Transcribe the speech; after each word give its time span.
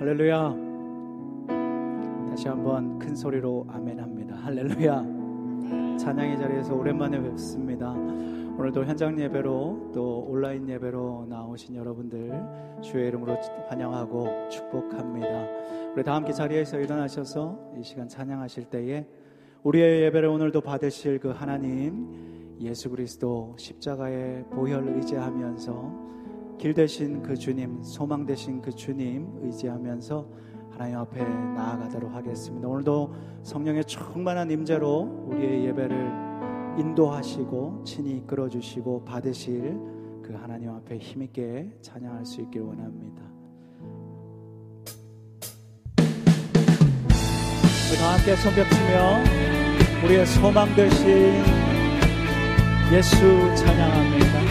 할렐루야. 0.00 0.56
다시 2.30 2.48
한번 2.48 2.98
큰 2.98 3.14
소리로 3.14 3.66
아멘 3.68 4.00
합니다. 4.00 4.34
할렐루야. 4.34 5.98
찬양의 5.98 6.38
자리에서 6.38 6.74
오랜만에 6.74 7.20
뵙습니다. 7.20 7.90
오늘도 7.92 8.86
현장 8.86 9.20
예배로 9.20 9.90
또 9.92 10.20
온라인 10.26 10.66
예배로 10.66 11.26
나오신 11.28 11.76
여러분들 11.76 12.32
주의 12.80 13.08
이름으로 13.08 13.36
환영하고 13.68 14.48
축복합니다. 14.48 15.46
우리 15.94 16.02
다 16.02 16.14
함께 16.14 16.32
자리에서 16.32 16.80
일어나셔서 16.80 17.74
이 17.78 17.82
시간 17.82 18.08
찬양하실 18.08 18.70
때에 18.70 19.06
우리의 19.64 20.04
예배를 20.04 20.30
오늘도 20.30 20.62
받으실 20.62 21.18
그 21.18 21.28
하나님 21.28 22.56
예수 22.62 22.88
그리스도 22.88 23.54
십자가의 23.58 24.44
보혈 24.48 24.96
의지하면서 24.96 26.10
길 26.60 26.74
되신 26.74 27.22
그 27.22 27.38
주님, 27.38 27.82
소망 27.82 28.26
되신 28.26 28.60
그 28.60 28.70
주님 28.70 29.26
의지하면서 29.40 30.28
하나님 30.70 30.98
앞에 30.98 31.24
나아가도록 31.24 32.14
하겠습니다. 32.14 32.68
오늘도 32.68 33.14
성령의 33.42 33.86
충만한 33.86 34.50
임재로 34.50 35.28
우리의 35.30 35.64
예배를 35.64 36.76
인도하시고 36.76 37.84
친히 37.84 38.18
이끌어 38.18 38.50
주시고 38.50 39.06
받으실 39.06 39.80
그 40.22 40.36
하나님 40.38 40.68
앞에 40.72 40.98
힘있게 40.98 41.78
찬양할 41.80 42.26
수 42.26 42.42
있길 42.42 42.60
원합니다. 42.60 43.22
다 47.98 48.12
함께 48.12 48.36
손뼉치며 48.36 50.04
우리의 50.04 50.26
소망 50.26 50.74
되신 50.76 51.42
예수 52.92 53.16
찬양합니다. 53.56 54.49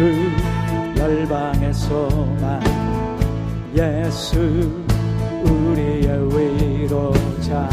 예수 0.00 0.10
열방에서만 0.96 2.62
예수 3.76 4.40
우리의 5.44 6.08
위로자. 6.34 7.68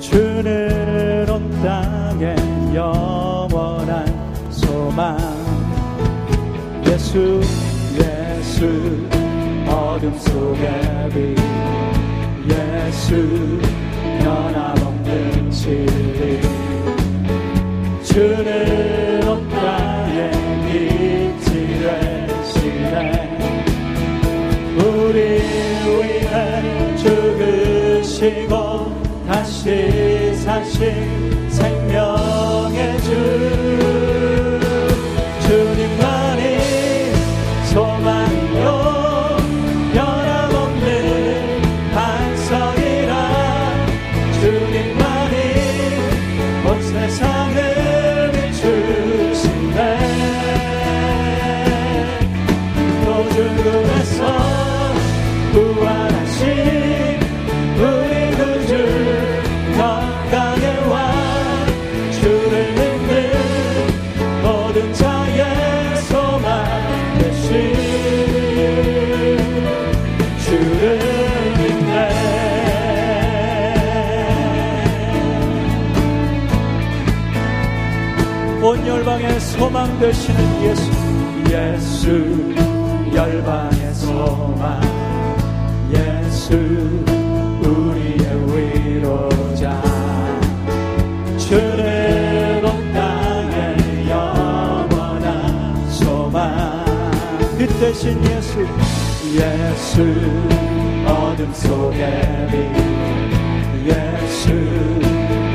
주는 0.00 1.26
온 1.30 1.48
땅에 1.62 2.34
영원한 2.74 4.04
소망. 4.50 5.16
예수 6.88 7.40
예수 7.96 9.06
어둠 9.68 10.12
속에 10.18 11.08
빛 11.14 11.36
예수 12.50 13.60
변함없는 14.24 15.50
진리. 15.52 16.40
주는 18.02 19.13
죽으시고 28.24 29.26
다시 29.26 30.34
사신 30.36 31.50
생명의 31.50 33.00
주 33.02 33.53
소망 79.56 79.98
되시는 80.00 80.64
예수 80.64 80.90
예수 81.48 82.54
열방의 83.14 83.94
소망. 83.94 84.80
예수 85.92 86.56
우리의 87.62 88.24
위로자. 88.98 89.80
주는 91.38 92.64
온 92.64 92.92
땅의 92.92 94.10
영원한 94.10 95.88
소망. 95.88 96.84
빛 97.56 97.68
대신 97.78 98.20
예수 98.24 98.66
예수 99.34 100.02
어둠 101.06 101.52
속에 101.52 102.48
빛 102.50 103.86
예수 103.86 104.50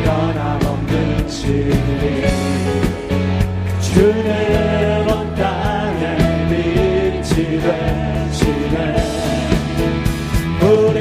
변함없는 0.06 1.28
진리 1.28 2.79
온 4.02 5.36
땅에 5.36 6.18
빛이 6.50 7.60
되시네. 7.60 8.96
우리 10.62 10.98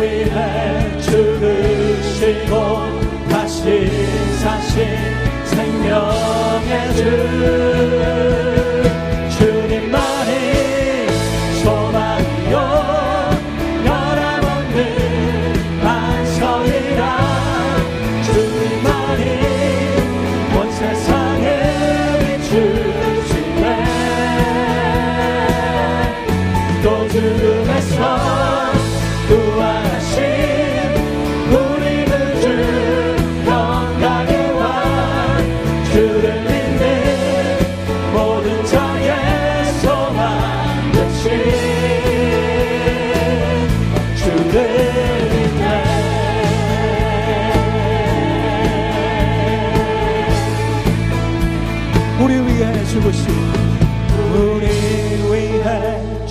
위해 0.00 1.00
죽으시고 1.00 2.52
다시 3.28 3.64
사신 4.38 4.86
생명의 5.46 6.94
주 6.96 7.91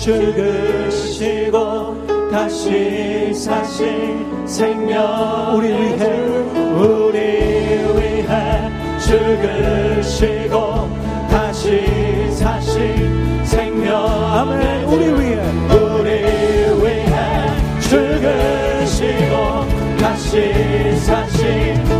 죽으시고 0.02 1.52
다시 2.32 3.32
사신 3.32 4.46
생명 4.48 5.54
우리 5.54 5.68
위해 5.68 6.02
우리 6.76 7.18
위해 7.96 8.68
죽으시고 8.98 10.90
다시 11.30 11.86
사신 12.32 13.44
생명 13.44 13.94
아멘. 13.94 14.84
우리 14.86 15.04
위해. 15.06 15.40
우리 15.70 16.10
위해 16.82 17.14
죽으시고 17.80 19.34
다시 20.00 20.96
사신 20.96 21.91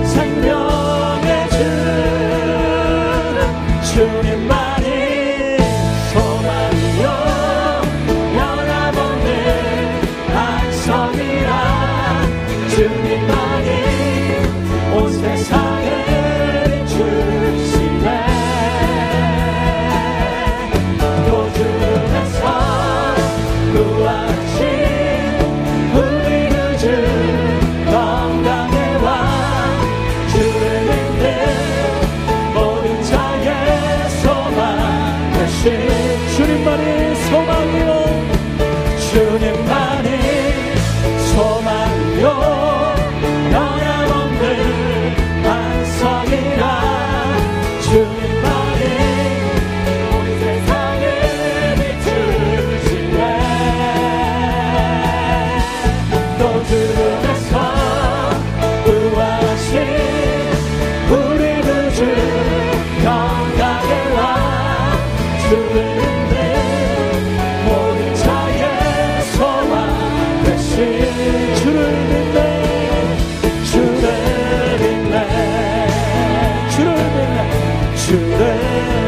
주를 78.03 78.21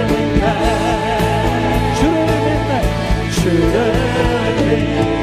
믿네, 0.07 0.47
주를 1.99 2.19
믿네, 2.45 3.31
주를 3.31 3.75
믿네. 4.57 5.15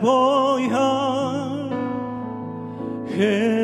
보혈 0.00 0.91
Yeah. 3.12 3.61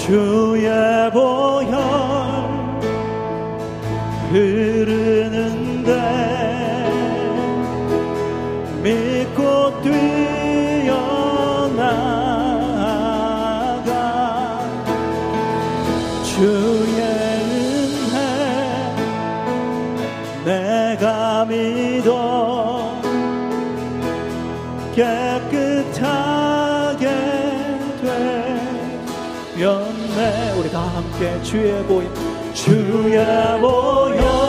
주의 0.00 0.70
보혈. 1.12 1.76
흐르 4.30 5.09
연내 29.60 30.52
우리 30.58 30.70
다 30.70 30.80
함께 30.80 31.42
주의 31.42 31.84
보임. 31.84 32.10
주의 32.54 33.60
보임 33.60 34.39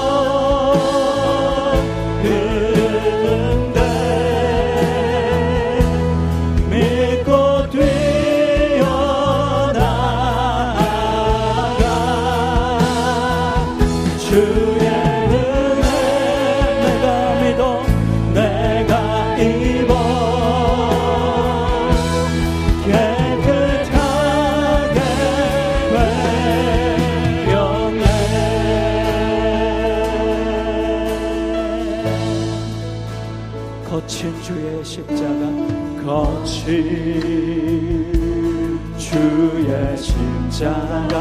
십자가 34.92 35.24
거친 36.04 36.68
주의 38.98 39.98
십자가 39.98 41.21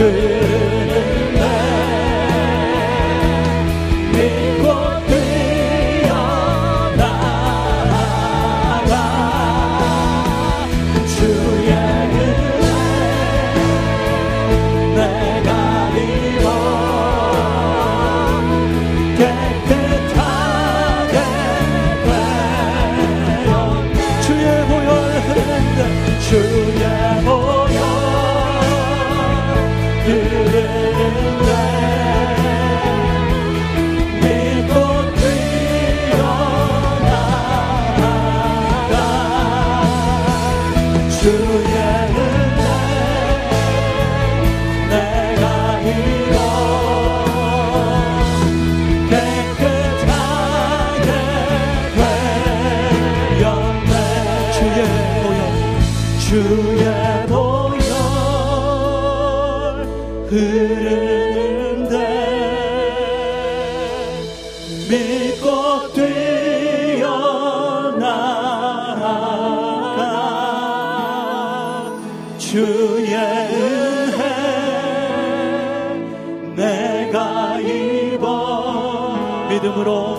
그 0.00 0.59
주의 56.30 57.26
보혈 57.26 57.82
흐르는데 60.28 61.94
믿고 64.88 65.92
뛰어나가 65.92 67.10
주의 72.38 73.12
은혜 73.16 74.22
내가 76.54 77.58
입어 77.58 79.16
믿음으로 79.48 80.09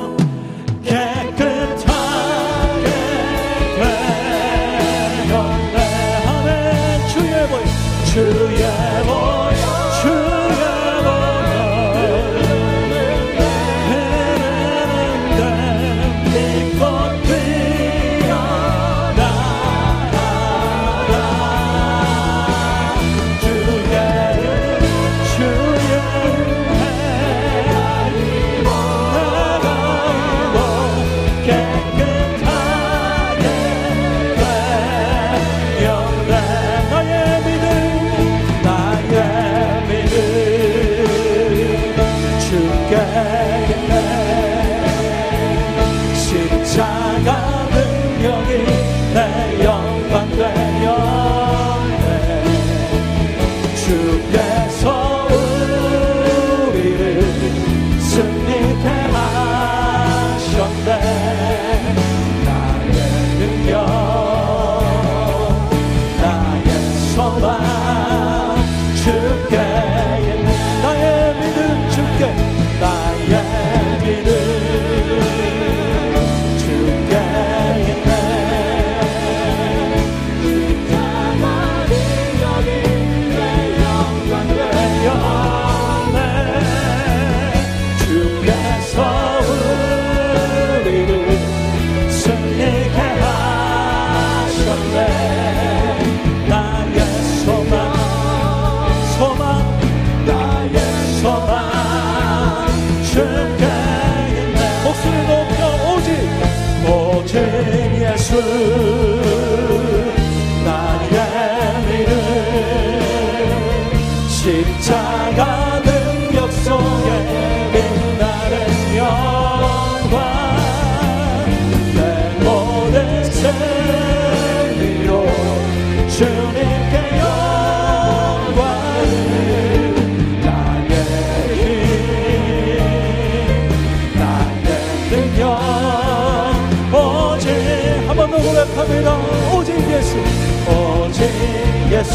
예 94.71 95.20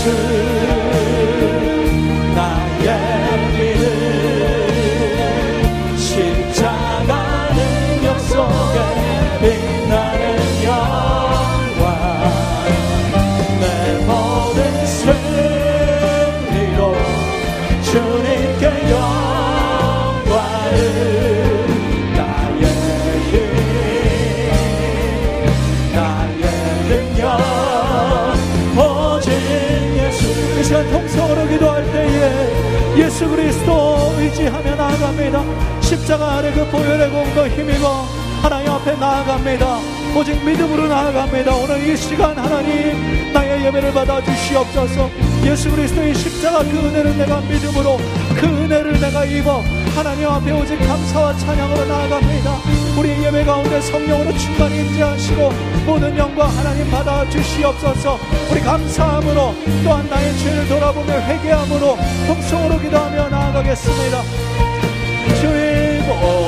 수 0.06 0.35
나아갑니다. 34.96 35.44
십자가 35.80 36.38
아래 36.38 36.50
그 36.52 36.66
보혈의 36.70 37.10
공도 37.10 37.46
힘입어 37.48 38.06
하나님 38.42 38.70
앞에 38.70 38.96
나아갑니다. 38.96 39.78
오직 40.16 40.42
믿음으로 40.44 40.88
나아갑니다. 40.88 41.54
오늘 41.54 41.86
이 41.86 41.96
시간 41.96 42.36
하나님 42.38 43.32
나의 43.32 43.66
예배를 43.66 43.92
받아 43.92 44.22
주시옵소서. 44.22 45.10
예수 45.44 45.70
그리스도의 45.70 46.14
십자가 46.14 46.60
그 46.60 46.70
은혜를 46.70 47.18
내가 47.18 47.40
믿음으로 47.40 47.98
그 48.36 48.46
은혜를 48.46 49.00
내가 49.00 49.24
입어 49.24 49.62
하나님 49.94 50.28
앞에 50.28 50.50
오직 50.52 50.78
감사와 50.78 51.36
찬양으로 51.36 51.84
나아갑니다. 51.84 52.56
우리 52.98 53.10
예배 53.22 53.44
가운데 53.44 53.80
성령으로 53.80 54.36
충만히 54.38 54.80
임재하시고 54.80 55.52
모든 55.84 56.16
영광 56.16 56.48
하나님 56.56 56.90
받아 56.90 57.28
주시옵소서. 57.28 58.18
우리 58.50 58.60
감사함으로 58.60 59.54
또한 59.84 60.08
나의 60.08 60.38
죄를 60.38 60.68
돌아보며 60.68 61.12
회개함으로 61.12 61.98
통성으로 62.26 62.80
기도하며 62.80 63.28
나아가겠습니다. 63.28 64.65